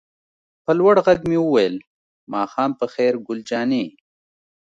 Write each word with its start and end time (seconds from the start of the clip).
په 0.63 0.71
لوړ 0.79 0.95
غږ 1.05 1.19
مې 1.29 1.39
وویل: 1.41 1.75
ماښام 2.33 2.71
په 2.79 2.85
خیر 2.93 3.13
ګل 3.27 3.39
جانې. 3.49 3.85